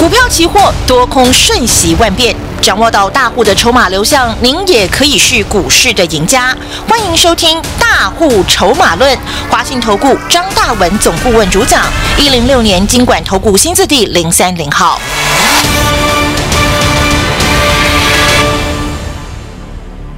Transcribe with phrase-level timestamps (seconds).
[0.00, 6.56] 股票期货多空瞬息万变，掌握到大户的筹码流向，您也可以是股市的赢家。
[6.88, 9.14] 欢迎收听《大户筹码论》，
[9.50, 11.84] 华信投顾张大文总顾问主讲，
[12.16, 14.98] 一零六年经管投顾新字第零三零号。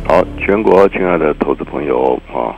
[0.07, 2.55] 好，全国亲爱的投资朋友啊，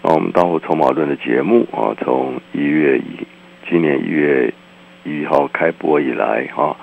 [0.00, 3.26] 那我们大户筹码论的节目啊，从一月一，
[3.68, 4.54] 今年一月。
[5.06, 6.76] 一号开播以来哈，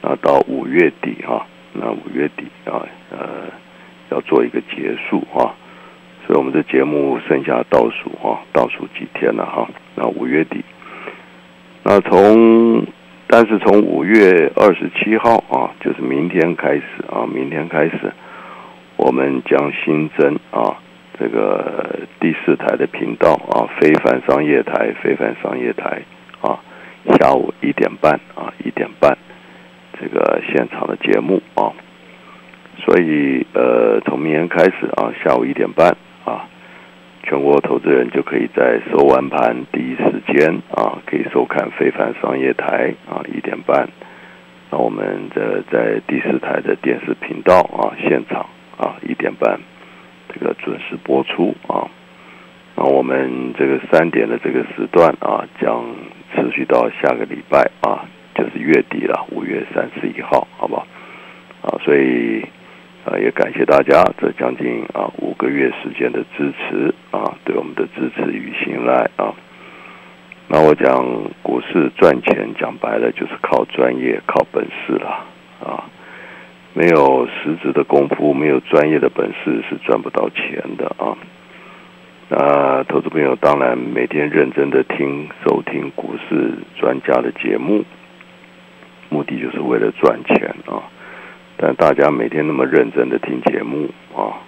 [0.00, 3.18] 那到五月底哈，那五月底啊呃
[4.10, 5.52] 要做一个结束哈，
[6.24, 10.64] 所以我们的节目剩下倒数哈，倒数几天了哈，那五月底，
[11.82, 12.86] 那从
[13.26, 18.12] 但是从五月二十七号啊，就是明天开始啊，明天开始
[18.96, 20.76] 我们将新增啊
[21.18, 26.00] 这个第四台的频道啊，非凡商业台，非凡商业台。
[27.18, 29.16] 下午一点半啊，一点半，
[29.98, 31.72] 这个现场的节目啊，
[32.84, 36.46] 所以呃，从明天开始啊，下午一点半啊，
[37.22, 43.88] 全国投资人就可以在收完盘第一时间啊，可以收看非凡商业台啊，一点半，
[44.70, 48.46] 那我们的在第四台的电视频道啊，现场
[48.76, 49.58] 啊，一点半，
[50.28, 51.88] 这个准时播出啊，
[52.76, 55.82] 那我们这个三点的这个时段啊，将。
[56.40, 60.86] 持续到下个礼拜啊，就是月底了，五月三十一号，好不好？
[61.62, 62.42] 啊，所以
[63.04, 69.34] 啊，也感谢大家这将近啊五个月时间的支持啊，对我们的支持与信赖啊。
[70.48, 71.04] 那我讲
[71.42, 75.26] 股市赚钱，讲白了就是靠专业、靠本事了
[75.62, 75.84] 啊。
[76.72, 81.16] 没有实质的功夫，没有专业的本事，是赚不到钱的啊。
[82.32, 87.84] 那投资朋友当然每天认真的听收听股市专家的节目，
[89.08, 90.78] 目的就是为了赚钱啊！
[91.56, 94.38] 但大家每天那么认真的听节目啊，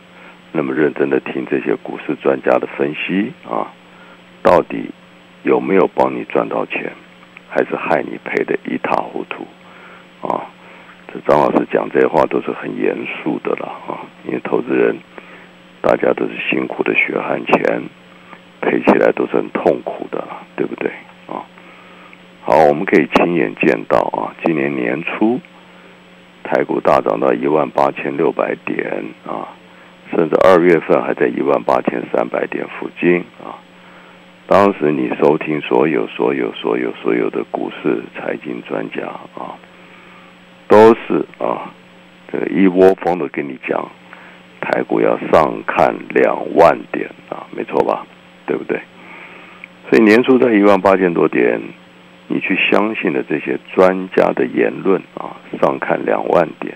[0.53, 3.67] 那么认真的听这些股市专家的分析啊，
[4.45, 4.89] 到底
[5.43, 6.93] 有没有帮你赚到钱，
[7.49, 9.45] 还是害你赔的一塌糊涂
[10.25, 10.47] 啊？
[11.13, 14.97] 这张老师讲这些话都是很严肃的了啊，因为投资人。
[15.83, 17.83] 大家都是辛苦的血汗钱，
[18.61, 20.89] 赔起来都是很痛苦的，对不对
[21.27, 21.43] 啊？
[22.45, 25.41] 好，我们可以亲眼见到啊，今年年初
[26.45, 29.49] 台股大涨到一万八千六百点啊，
[30.11, 33.59] 甚至二月份还在一万八千三百点附近啊。
[34.47, 39.59] 当时你收听所有、所有、所有、所有的股市财经专家啊，
[40.69, 41.73] 都是啊，
[42.31, 43.91] 这个一窝蜂的跟你讲。
[44.63, 48.07] 台股要上看两万点啊，没错吧？
[48.47, 48.81] 对不对？
[49.91, 51.61] 所以年初在一万八千多点，
[52.29, 56.75] 你去相信了这些专家的言论啊，上看两万点，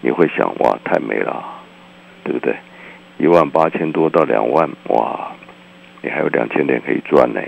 [0.00, 1.44] 你会想哇，太美了，
[2.22, 2.54] 对不对？
[3.18, 5.32] 一万八千多到两万，哇，
[6.02, 7.40] 你还有两千点可以赚呢。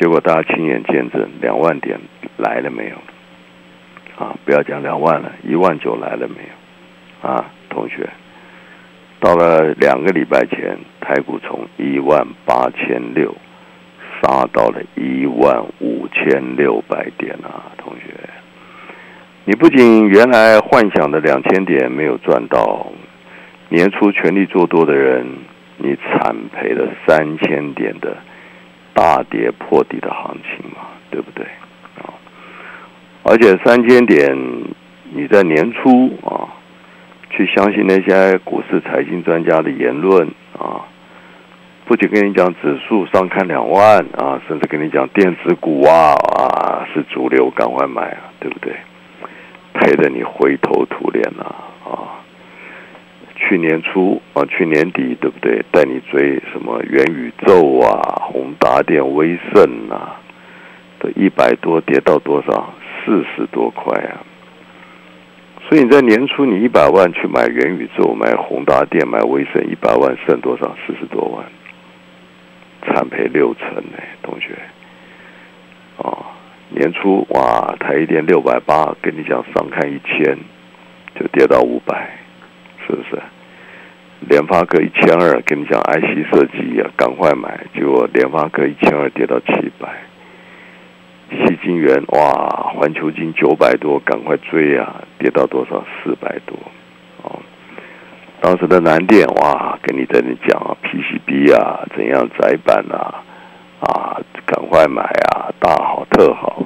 [0.00, 2.00] 结果大家亲眼见证，两万点
[2.38, 2.96] 来了没有？
[4.24, 7.28] 啊，不要讲两万了，一万九来了没有？
[7.30, 7.44] 啊？
[7.72, 8.06] 同学，
[9.18, 13.34] 到了两个礼拜前，台股从一万八千六
[14.20, 17.72] 杀到了一万五千六百点啊！
[17.78, 18.12] 同学，
[19.46, 22.92] 你不仅原来幻想的两千点没有赚到，
[23.70, 25.26] 年初全力做多的人，
[25.78, 28.14] 你惨赔了三千点的
[28.92, 30.88] 大跌破底的行情嘛？
[31.10, 31.44] 对不对？
[32.02, 32.12] 啊！
[33.22, 34.36] 而且三千点
[35.14, 36.41] 你在年初啊。
[37.32, 40.84] 去相信那些股市财经专家的言论啊，
[41.86, 48.74] 不仅跟你讲指数上看两万啊，甚至跟你讲电子股啊啊是主流，赶快买啊，对不对？
[49.72, 51.44] 赔得你灰头土脸呐
[51.84, 52.20] 啊！
[53.34, 55.64] 去年初啊，去年底对不对？
[55.72, 60.20] 带你追什么元宇宙啊、宏达电、威盛啊，
[60.98, 62.74] 都一百多跌到多少？
[63.04, 64.20] 四十多块啊！
[65.68, 70.76] 所以你在年初，你一百万去买元宇宙、买宏达电、买威盛，一百万剩多少？
[70.86, 71.44] 四十多万，
[72.86, 74.58] 惨赔六成呢，同学。
[75.98, 76.26] 哦，
[76.70, 80.36] 年初哇，台电六百八，跟你讲上看一千，
[81.14, 82.18] 就跌到五百，
[82.86, 83.22] 是不是？
[84.28, 89.88] 联发科一千二，跟你讲 IC 设计啊，赶快买，结果联发科一千二跌到七百。
[91.32, 95.02] 细金元哇，环球金九百多，赶快追啊！
[95.18, 95.82] 跌到多少？
[96.02, 96.56] 四百多
[97.22, 97.40] 哦。
[98.40, 103.22] 当时的南电哇，跟你在那讲啊，PCB 啊，怎样窄板啊，
[103.80, 106.64] 啊，赶快买啊，大好特好。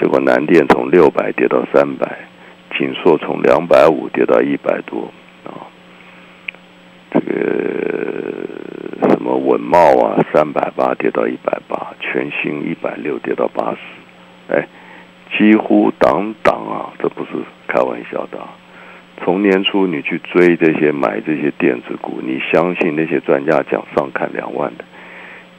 [0.00, 2.06] 结果南电从六百跌到三百，
[2.78, 5.10] 锦硕从两百五跌到一百多，
[7.10, 14.66] 这个什么稳茂啊，三百八跌到一百八，全新一百六跌到八十，哎，
[15.36, 17.30] 几乎档档啊，这不是
[17.66, 18.38] 开玩笑的。
[19.22, 24.84] 从年初你去追这些买这些电子股，你相信那些专家讲上看两万的？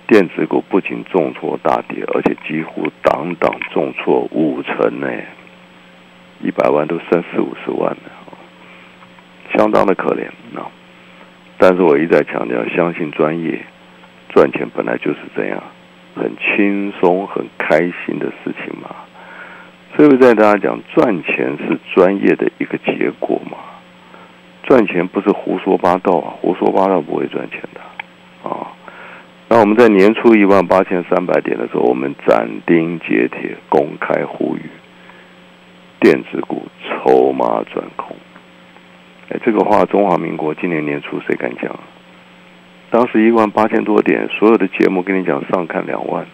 [0.08, 5.08] 电子股不仅重挫大跌，而且几乎档档重挫五成呢，
[6.42, 8.10] 一百万都三四五十万呢，
[9.56, 10.26] 相当的可怜
[10.60, 10.68] 啊！
[11.64, 13.62] 但是我一再强调，相信专业，
[14.30, 15.62] 赚钱本来就是这样，
[16.16, 18.90] 很轻松、很开心的事情嘛。
[19.96, 23.60] 所以我在大家讲，赚钱是专业的一个结果嘛，
[24.64, 28.74] 赚钱不是胡说八道啊，胡说八道不会赚钱的啊。
[29.48, 34.62] 那我们在年初一万八千三百点的时候，我们斩钉截铁公开呼吁，
[36.00, 38.16] 电子股筹码转空。
[39.32, 41.74] 哎，这个话中华民国今年年初谁敢讲？
[42.90, 46.26] 当时一万八千多点，所有的节目跟你讲上看两万，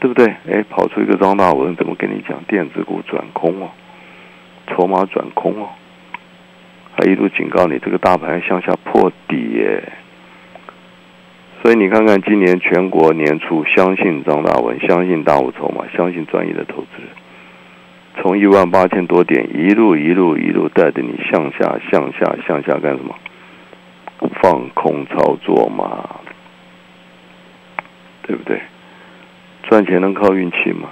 [0.00, 0.26] 对不对？
[0.50, 3.70] 哎，跑出一个张大文，怎么跟你讲电子股转空哦，
[4.66, 5.68] 筹码转空哦，
[6.96, 9.92] 还一路警告你这个大盘向下破底耶。
[11.62, 17.06] 所以你看看，今年全国年初，相信张大文，相信大物筹码，相信专业的投资人，
[18.22, 23.12] 从一万八千多点一路一路一路带着你向下向下向下干什么？
[24.40, 26.08] 放空操作嘛，
[28.22, 28.60] 对不对？
[29.64, 30.88] 赚钱能靠运气吗？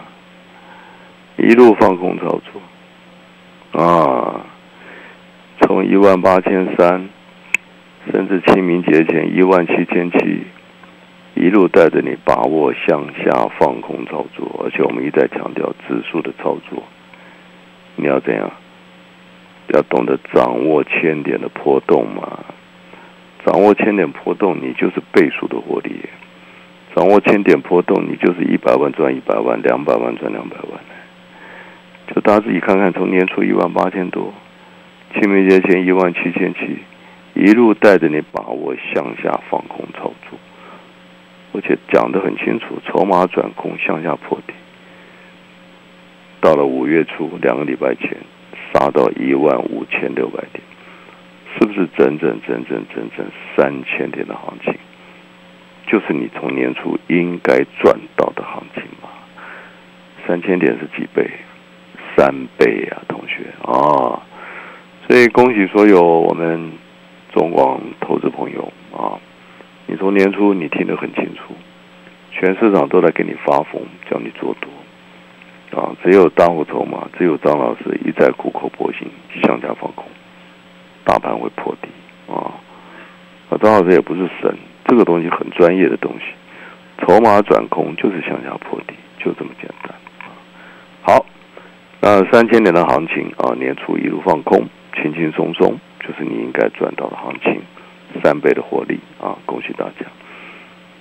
[1.36, 4.44] 一路放空操作啊，
[5.60, 7.08] 从一万八千三，
[8.10, 10.42] 甚至清明节前一万七千七。
[11.36, 16.82] 一路带着你把握向下放空操作，而且我们一再强调指数的操作，
[18.00, 18.50] 你要怎样？
[19.73, 22.44] 要懂得掌握千点的波动嘛？
[23.47, 25.93] 掌握千点波动，你就是倍数的获利；
[26.94, 30.81] 掌握千点波动，你就是一百万赚一百万，两百万赚两百万。
[32.08, 34.35] 就大家自己看看，从年初一万八千多，
[35.14, 36.79] 清明节前一万七千七，
[37.35, 40.38] 一路带着你把握向下放空操作。
[41.52, 44.52] 而且讲得很清楚，筹码转空向下破底，
[46.40, 48.16] 到了五月初两个礼拜前
[48.72, 50.62] 杀到一万五千六百点，
[51.58, 53.26] 是不是整整整整整整
[53.56, 54.75] 三千点的行情？
[55.87, 59.08] 就是你从年初应该赚到的行情嘛？
[60.26, 61.28] 三千点是几倍？
[62.16, 64.22] 三倍啊，同学啊！
[65.06, 66.72] 所以恭喜所有我们
[67.32, 69.19] 中广投资朋友啊！
[69.87, 71.54] 你从年初你听得很清楚，
[72.32, 74.70] 全市场都在给你发疯，叫你做多，
[75.72, 79.08] 啊，只有大户筹码，只有张老师一再苦口婆心
[79.43, 80.05] 向下放空，
[81.05, 81.88] 大盘会破底
[82.26, 82.55] 啊！
[83.49, 84.56] 啊，张老师也不是神，
[84.87, 86.25] 这个东西很专业的东西，
[86.99, 89.94] 筹码转空就是向下破底，就这么简单。
[91.02, 91.25] 好，
[92.00, 97.61] 那三千点的行情啊，年初一路放空，轻轻松松就是你应该赚到的行情。
[98.25, 99.38] 三倍的获利啊！
[99.46, 100.05] 恭喜大家。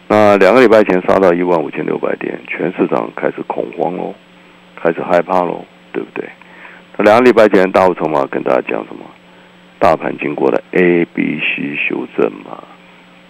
[0.08, 4.14] 那两个礼拜前杀到一万五千六百点，全市场开始恐慌喽，
[4.82, 6.28] 开始害怕喽，对不对？
[6.98, 9.06] 那两个礼拜前大户筹码跟大家讲什么？
[9.80, 12.64] 大盘经过了 A、B、C 修正嘛，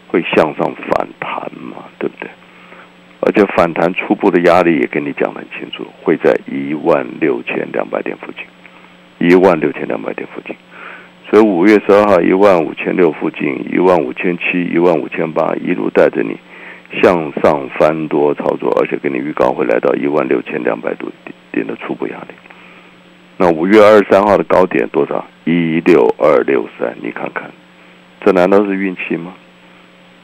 [0.08, 2.30] 会向上反弹嘛，对不对？
[3.22, 10.56] 而且反弹初步的压力也跟你讲得很清楚，会在一万六千两百点附近，一万六千两百点附近。
[11.30, 16.36] 所以五月十二号一万五千六附近，一万五千七、一万五千八，一路带着你
[17.04, 22.34] 向上翻多操作，而且给你预告会来到一万六千两百多点的初步压力。
[23.38, 25.26] 那五月二十三号的高点多少？
[25.46, 27.50] 一六二六三，你看看，
[28.24, 29.34] 这难道是运气吗？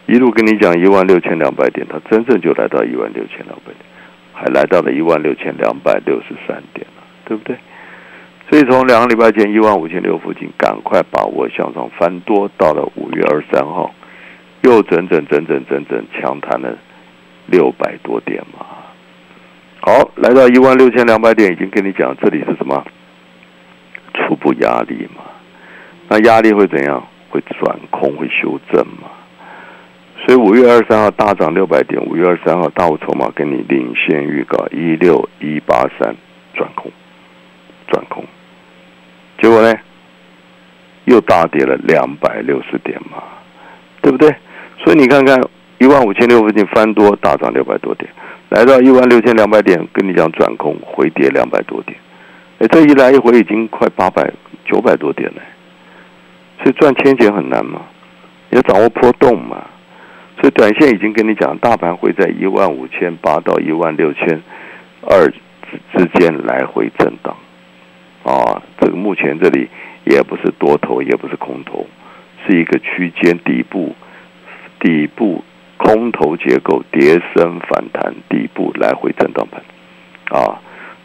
[0.05, 3.86] 一路跟你讲一万六千两百点，它真正就来到一万六千两百点，
[4.34, 7.55] 还来到了一万六千两百六十三点了，对不对？
[8.50, 13.96] 所以从两个礼拜前一万五千六附近，赶快把握向上翻多，到了五月二十三号，
[14.62, 16.77] 又整整整整整整强弹了
[17.48, 18.63] 六百多点嘛。
[19.88, 22.84] 好，来到一万六千两百点，已经跟你讲这里是什么
[24.15, 25.22] 初步压力嘛？
[26.10, 27.08] 那压力会怎样？
[27.30, 29.08] 会转空，会修正嘛？
[30.25, 36.15] 所以五月二十三号大涨六百点，五月二十三号大五筹码跟你领先预告一六一八三
[36.56, 36.92] 转空，
[37.88, 38.25] 转空。
[39.39, 39.72] 结果呢，
[41.04, 43.22] 又大跌了两百六十点嘛，
[44.01, 44.34] 对不对？
[44.84, 45.39] 所以你看看
[45.77, 48.10] 一万五千六附近翻多大涨六百多点，
[48.56, 51.98] 来到一万六千两百点，跟你讲转空回跌两百多点，
[52.60, 54.32] 哎，这一来一回已经快八百
[54.64, 55.42] 九百多点了，
[56.64, 57.82] 所以赚千钱很难嘛，
[58.52, 59.62] 要掌握波动嘛，
[60.40, 64.42] 所以短线已经跟你讲，大盘会在一万五千八到一万六千
[65.02, 65.36] 二之
[65.98, 67.36] 之间来回震荡，
[68.24, 69.68] 啊，这个目前这里
[70.06, 71.86] 也不是多头，也不是空头，
[72.48, 73.94] 是一个区间底部，
[74.80, 75.44] 底部。
[75.77, 79.62] 空头结构跌升反弹底部来回震荡盘，
[80.39, 80.58] 啊，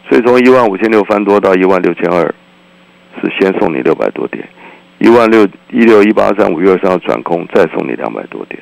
[0.07, 2.33] 所以从一万五千六翻多到一万六千二，
[3.21, 4.47] 是先送你六百多点，
[4.97, 8.61] 一万六一六一八三五月二十号转空再送你两百多点，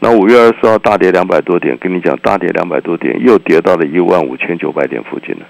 [0.00, 5.46] 那五月二十号大跌两百多点，跟你讲大跌两百多点又跌到了一万五千九百点附近了，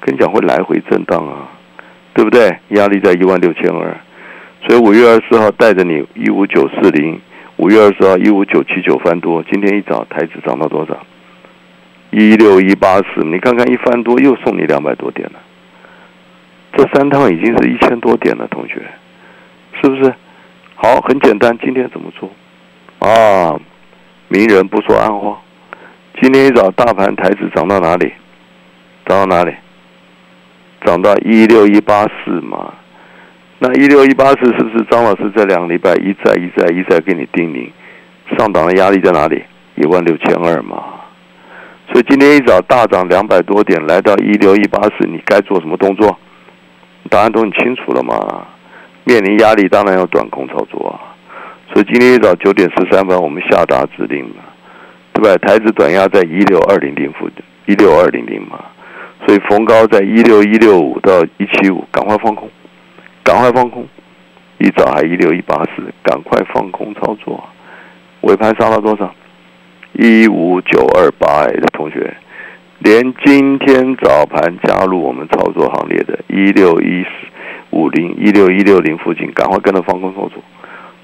[0.00, 1.48] 跟你讲会来回震荡啊，
[2.14, 2.50] 对不对？
[2.68, 3.94] 压力在一万六千二，
[4.66, 7.20] 所以五月二十号带着你一五九四零。
[7.62, 10.98] 五月二十号一五九七九翻多，今天一早台指涨到多少？
[12.10, 15.38] 一六一八四，你看看一翻多又送你两百多点了，
[16.76, 18.82] 这三趟已经是一千多点了，同学，
[19.80, 20.12] 是不是？
[20.74, 22.28] 好，很简单，今天怎么做？
[22.98, 23.54] 啊，
[24.26, 25.40] 明人不说暗话，
[26.20, 28.12] 今天一早大盘台指涨到哪里？
[29.06, 29.54] 涨到哪里？
[30.84, 32.74] 涨到一六一八四嘛。
[33.64, 37.70] 那一六一八四是不是张老师这两个礼拜一再一再一再给你叮咛，
[38.36, 39.40] 上档的压力在哪里？
[39.76, 40.82] 一万六千二嘛。
[41.92, 46.18] 所以今天一早大涨两百多点，来到一六一八四，你该做什么动作？
[47.08, 48.48] 答案都很清楚了嘛。
[49.04, 51.14] 面临压力，当然要短空操作啊。
[51.72, 54.42] 所以今天一早九点十三分，我们下达指令嘛，
[55.12, 55.38] 对吧？
[55.46, 58.58] 台子短压在一六二零零附近，一六二零零嘛。
[59.24, 62.50] 所以逢高在一六一六五到一七五，赶快放空。
[63.24, 63.86] 赶快放空，
[64.58, 67.42] 一早还一六一八四，赶快放空操作。
[68.22, 69.14] 尾盘杀到多少？
[69.92, 72.16] 一五九二八的同学，
[72.78, 77.08] 连今天早盘加入我们操作行列的，一六一四
[77.70, 80.42] 五零、一六一六零附近，赶快跟着放空操作。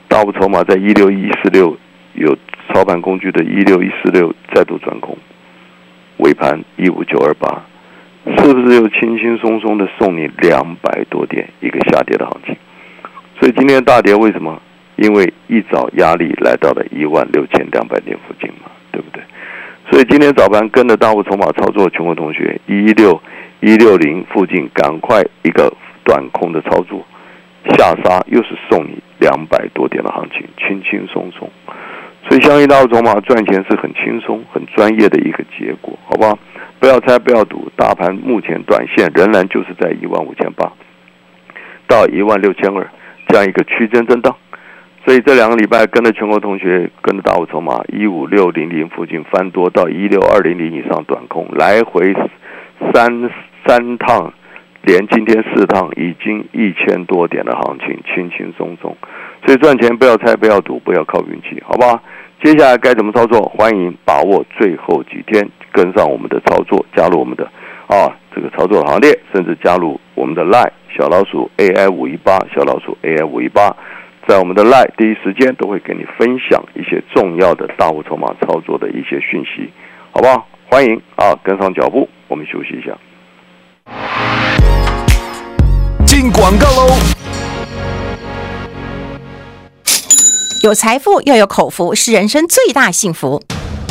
[0.09, 1.77] 大部筹码在一六一四六，
[2.15, 2.37] 有
[2.69, 5.17] 操盘工具的，一六一四六再度转空。
[6.19, 7.63] 尾盘一五九二八。
[8.37, 12.57] 是不是又轻轻松松的送你两百多点一个下跌的行情？
[13.39, 14.61] 所以今天大跌为什么？
[14.97, 19.23] 因为一早压力来到了一万六千两百点附近嘛，对不对？
[19.89, 23.21] 所以今天早盘跟着大户筹码操作，全国同学一六
[23.61, 25.73] 一六零附近赶快一个
[26.05, 27.07] 短空的操作，
[27.77, 31.49] 下杀又是送你两百多点的行情，轻轻松松。
[32.29, 36.37] 所以相信大户筹码赚钱是很轻松、很专业的一个结果，好不好？
[36.81, 40.73] 不要猜，不要赌，大盘目前短线仍然就是在一万五千八
[41.87, 42.89] 到一万六千二
[43.29, 44.35] 这样一个区间震荡，
[45.05, 52.15] 所以这两个礼拜跟着全国同学跟着大户筹码一五六零零附近翻多到一六二零零以上短空，来回
[52.93, 53.31] 三
[53.67, 54.33] 三趟，
[54.83, 58.97] 连今天四趟已经一千多点的行情，轻轻松松，
[59.45, 62.01] 所以赚钱不要猜，不要赌，不要靠运气，好不好？
[62.43, 63.41] 接下来该怎么操作？
[63.43, 65.51] 欢迎把握最后几天。
[65.73, 67.45] 跟上我们的操作，加入我们的
[67.87, 73.75] 啊这个操作行列，甚至加入我们的 Line 小老鼠 AI 五一八小老鼠 AI 五一八，
[74.27, 79.71] 在我们的 Line 第一时间都会给你分享一些重要的大户筹码操作的一些讯息，
[80.11, 80.47] 好不好？
[80.71, 82.97] 欢迎啊，跟上脚步，我们休息一下。
[86.05, 86.95] 进广告喽！
[90.65, 93.41] 有财富又有口福，是人生最大幸福。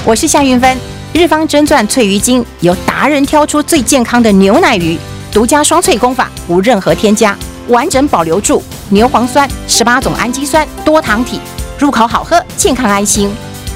[0.06, 0.97] 我是夏云芬。
[1.18, 4.96] 日方真钻翠鱼精由达人挑出最健康的牛奶鱼，
[5.32, 7.36] 独家双萃工法，无任何添加，
[7.70, 11.42] 完整保留住牛磺酸、十八种氨基酸、多糖体，
[11.80, 13.32] 入口好喝，健康安心。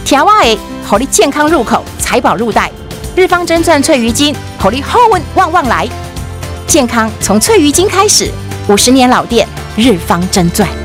[0.06, 0.56] 调哇诶，
[0.86, 2.72] 好利健康入口，财宝入袋。
[3.16, 5.90] 日方真钻翠鱼精，好利好运旺旺来。
[6.68, 8.30] 健康从翠鱼精开始，
[8.68, 10.81] 五十年老店，日方真钻。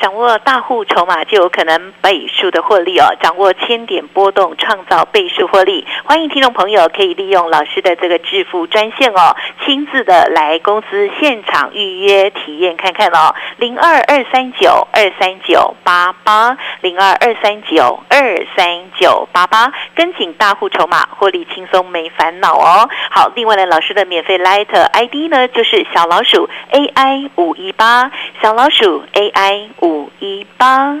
[0.00, 3.16] 掌握大户筹码就有可能倍数的获利哦！
[3.20, 5.84] 掌握千点波动，创造倍数获利。
[6.04, 13.34] 欢迎听众朋友可以利用老师的这个致富专线哦，亲自的来公司现场预约体验看看哦。
[13.56, 22.88] 零二二三九二三九八八，零二二三九二三九八八，跟紧大户筹码，获利轻松没烦恼哦。
[23.10, 29.87] 好，另外呢，老师的免费 Light ID 呢，就是小老鼠 AI 五一八，小老鼠 AI 五。
[29.88, 31.00] 五一八，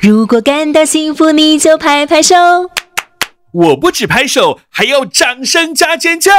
[0.00, 2.36] 如果感到幸福，你就拍拍手。
[3.50, 6.32] 我不止拍手，还要掌声加尖叫！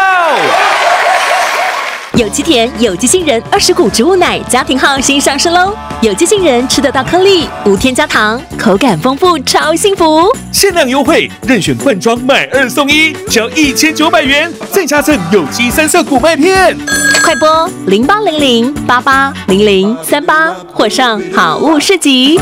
[2.14, 5.76] 有机甜，有机杏仁，二十谷植物奶，家庭号新上市喽！
[6.00, 10.34] 有机杏仁吃得到颗粒，无添加糖，口感丰富，超幸福！
[10.54, 16.78] 限量优惠，任选罐装买二送一，只要一千九百元，再加赠有机三色谷麦片。
[17.22, 22.40] 快播零八零零八八零零三八，或上好物市集。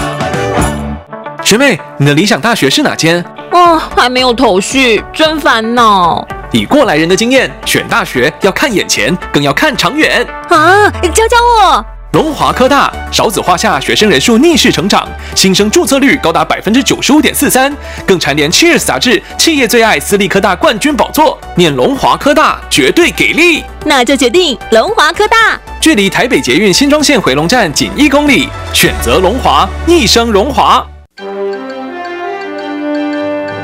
[1.44, 3.24] 学妹，你的理想大学是哪间？
[3.52, 10.26] 哦，还没有头绪，真烦恼以过来人的经验，选大学要看眼前，更要看长远。
[10.50, 10.90] 啊！
[11.14, 11.86] 教教我。
[12.14, 17.74] 龙华科大少子化下学生人数逆势成长，新生注册率高达百分之九十五点四三，
[18.06, 21.38] 更蝉联《Cheers》杂志企业最爱私立科大冠军宝座。
[21.56, 25.60] 念龙华科大绝对给力，那就决定龙华科大。
[25.80, 30.86] 距离台北捷运新庄线回龙站仅一公里，选择龙华，一生荣华。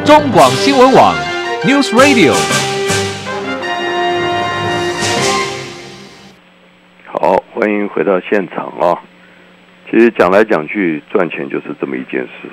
[0.06, 1.16] 中广新闻网
[1.64, 2.34] ，News Radio。
[7.06, 9.00] 好，欢迎回到现场啊！
[9.90, 12.50] 其实讲来讲去，赚钱就是这么一件事，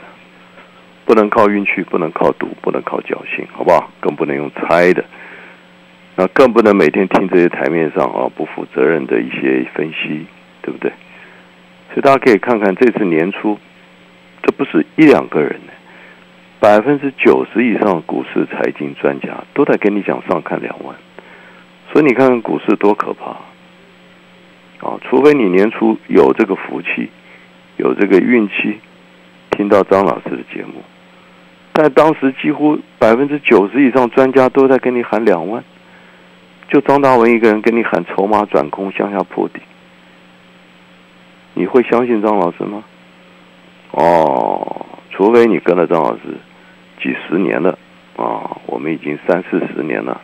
[1.05, 3.91] 不能靠运气，不能靠赌，不能靠侥幸，好不好？
[3.99, 5.05] 更不能用猜的，
[6.15, 10.25] 那更不能每天听这些台面上啊不负责任的一些分析，
[10.63, 10.93] 对不对？
[11.93, 13.59] 所以大家可以看看这次年初，
[14.41, 15.73] 这不是一两个人呢，
[16.61, 20.95] 百分之九十以上股市财经专家都在跟你讲上看两万，
[21.91, 23.31] 所以你看看股市多可怕。
[24.87, 27.11] 啊，除非你年初有这个福气，
[27.77, 28.79] 有这个运气，
[29.51, 30.83] 听到张老师的节目，
[31.73, 35.63] 但当时几乎百分之九十以上专家都在跟你喊两万，
[36.69, 39.61] 就张大文一个人跟你喊筹码转空向下破底，
[41.55, 42.85] 你会相信张老师吗？
[43.93, 46.21] 哦，除非你跟了张老师
[47.03, 47.79] 几十年了
[48.17, 50.21] 啊，我们已经三四十年了，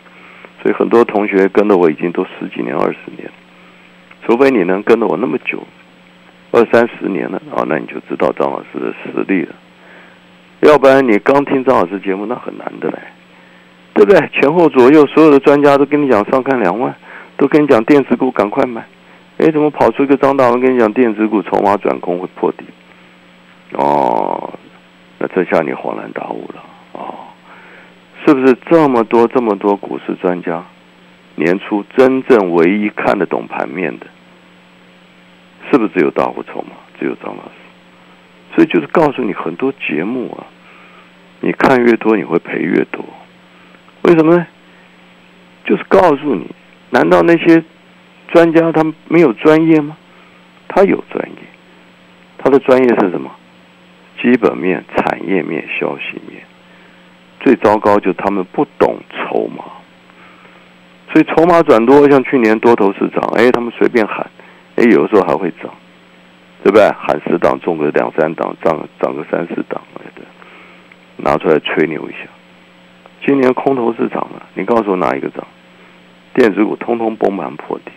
[0.62, 3.30] 所以很多同学跟了我已经都十几年、二十年。
[4.24, 5.62] 除非你能跟着我那么久，
[6.50, 9.54] 二三十年了啊，那你就知道张老师的实力了。
[10.60, 12.98] 要不然你刚听张老师节目，那很难的嘞，
[13.94, 14.28] 对不对？
[14.32, 16.94] 前后左右所有的专家都跟你讲上看两万，
[17.36, 18.84] 都跟你讲电子股赶快买。
[19.38, 22.64] 哎，怎么跑出一个张大文跟你讲电子股筹码转空会破底？
[23.72, 24.45] 哦，
[25.18, 27.14] 那这下你恍然大悟了哦，
[28.24, 30.62] 是不是这么多这么多股市专家，
[31.36, 34.06] 年初真正唯一看得懂盘面的？
[35.70, 36.70] 是不是只有大户筹码？
[36.98, 40.46] 只有张老师，所以就是告诉你很多节目啊，
[41.40, 43.04] 你看越多，你会赔越多。
[44.02, 44.46] 为什么呢？
[45.64, 46.46] 就是告诉你，
[46.90, 47.62] 难道那些
[48.28, 49.96] 专家他没有专业吗？
[50.68, 51.36] 他有专业，
[52.38, 53.30] 他的专业是什么？
[54.20, 56.42] 基本面、产业面、消息面。
[57.40, 59.64] 最糟糕就是他们不懂筹码，
[61.12, 64.28] 所以筹码转多，像去年多头市场，哎，他们随便喊。
[64.76, 65.70] 哎，有的时候还会涨，
[66.62, 66.86] 对不对？
[66.98, 69.80] 喊十档中个两三档，涨涨个三四档，
[70.14, 70.24] 对，
[71.16, 72.28] 拿出来吹牛一下。
[73.24, 75.46] 今年空头市场啊，你告诉我哪一个涨？
[76.34, 77.90] 电子股通通崩盘破底，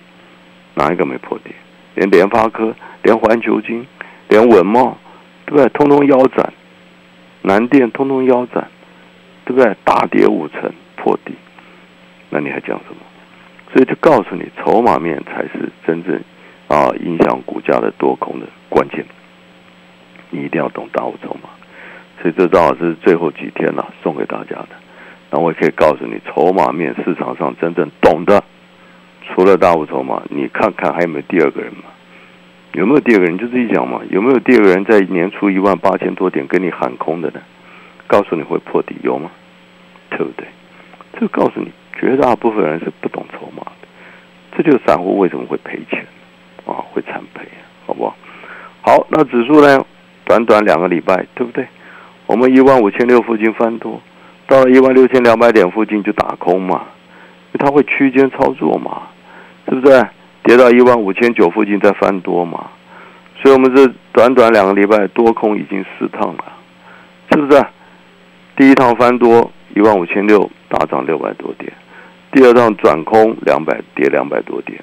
[0.76, 1.52] 哪一个没破底？
[1.96, 3.86] 连联发科、连环球金、
[4.30, 4.98] 连稳茂，
[5.50, 5.68] 对不对？
[5.70, 6.54] 通通腰斩，
[7.42, 8.68] 南电通通腰斩，
[9.46, 9.76] 对不对？
[9.84, 11.34] 大跌五成破底，
[12.30, 13.02] 那你还讲什么？
[13.74, 16.22] 所以就告诉你，筹码面才是真正。
[16.68, 19.04] 啊，影响股价的多空的关键，
[20.30, 21.50] 你一定要懂大五筹码。
[22.22, 24.70] 所以这正好是最后几天了，送给大家的。
[25.32, 28.44] 那我也可以告诉你，筹码面市场上真正懂的，
[29.26, 31.86] 除了大五筹码，你看看还有没有第二个人嘛？
[32.74, 33.38] 有没有第二个人？
[33.38, 34.02] 就自己讲嘛。
[34.10, 37.40] 有没有第二个人在年初一万八千多点跟你喊空的呢？
[38.08, 39.30] 告诉你会破底，有吗？
[40.10, 40.48] 对不对？
[41.20, 43.88] 这告诉你，绝大部分人是不懂筹码的。
[44.56, 46.06] 这就是散户为什么会赔钱。
[46.66, 47.48] 啊，会惨赔，
[47.88, 48.16] 好不好？
[48.82, 49.84] 好，那指数呢？
[50.26, 51.66] 短短两个礼拜，对不对？
[52.28, 54.00] 我们一万五千六附近翻多，
[54.46, 56.86] 到了一万六千两百点附近就打空嘛，
[57.54, 59.02] 因为它会区间操作嘛，
[59.68, 60.08] 是不是？
[60.50, 62.72] 跌到一万五千九附近再翻多嘛，
[63.40, 66.44] 所以我们这短短两个礼拜多空已经四趟了，
[67.30, 67.64] 是不是？
[68.56, 71.72] 第一趟翻多一万五千六，大涨六百多点；
[72.32, 74.76] 第二趟转空两百，跌两百多点；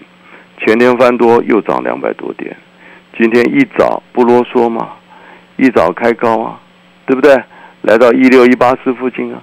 [0.61, 2.57] 前天翻多又涨两百多点。
[3.18, 4.90] 今天一早不啰嗦嘛，
[5.57, 6.61] 一早开高啊，
[7.07, 7.42] 对不对？
[7.83, 9.42] 来到一六一八四附近啊，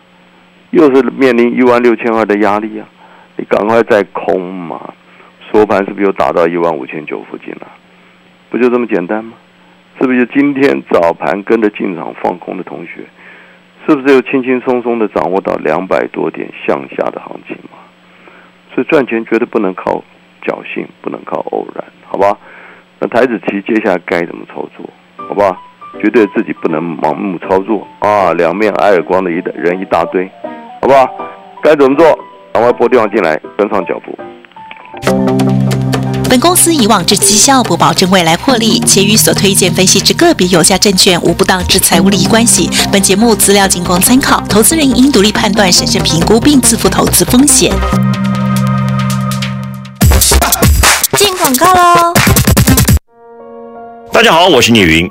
[0.72, 2.88] 又是面临一万六千二的压力啊，
[3.36, 4.80] 你赶快再空嘛。
[5.54, 7.68] 收盘是不是又打到一万五千九附近了？
[8.50, 9.34] 不就这么简单吗？
[10.02, 13.04] 是不是就今天早盘跟着进场放空的同学，
[13.88, 17.78] 是不是又轻轻松松的掌握到两百多点向下的行情嘛？
[18.74, 20.04] 所以赚钱绝对不能靠
[20.44, 22.36] 侥幸，不能靠偶然，好吧？
[22.98, 24.90] 那台子期接下来该怎么操作？
[25.30, 25.56] 好吧？
[26.02, 28.34] 绝对自己不能盲目操作啊！
[28.34, 30.28] 两面挨耳光的一人一大堆，
[30.82, 31.08] 好不好？
[31.62, 32.18] 该怎么做？
[32.52, 34.18] 赶快拨电话进来，跟上脚步。
[36.34, 42.68] 本公司以往之绩效不保证未来获利，且与所推荐分析之个别有价证券无不当之财务利益关系。
[42.92, 47.72] 本节目资料仅供参考，投资人应独立判断、审慎评估并自负投资风险。
[51.20, 52.12] 进广告喽！
[54.12, 55.08] 大家好，我是聂云。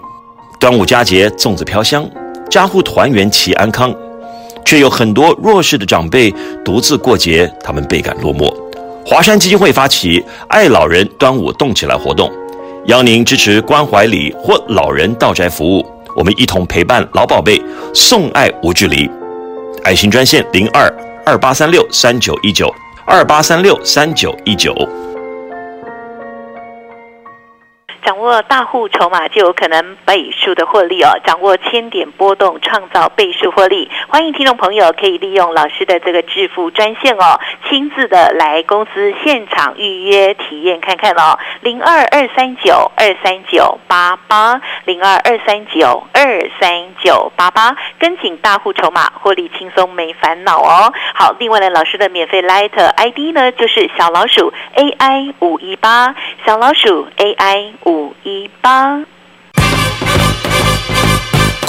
[0.58, 2.04] 端午佳节，粽子飘香，
[2.50, 3.94] 家户团圆齐安康，
[4.64, 8.52] 却有很多弱势的长辈独自过节，他们倍感落寞。
[9.04, 12.30] 华山基金会发起“爱老人端午动起来”活动，
[12.86, 15.84] 邀您支持关怀礼或老人到宅服务，
[16.16, 17.60] 我们一同陪伴老宝贝，
[17.92, 19.10] 送爱无距离。
[19.82, 20.92] 爱心专线零二
[21.26, 22.72] 二八三六三九一九
[23.04, 24.72] 二八三六三九一九。
[28.04, 31.20] 掌握大户筹码就有可能倍数的获利哦！
[31.24, 33.88] 掌握千点波动，创造倍数获利。
[34.08, 37.38] 欢迎听众朋友可以利用老师的这个致富专线哦，
[37.68, 41.38] 亲自的来公司现场预约体验看看哦。
[41.60, 50.92] 零二二三九二三九八八零二二三九二三九八八，跟紧大户筹码，获利轻松没烦恼哦。
[51.14, 57.91] 好，另外呢，老师的免费 Light ID 呢就是小老鼠 AI 五一八，小老鼠 AI 五。
[57.92, 59.04] 五一八。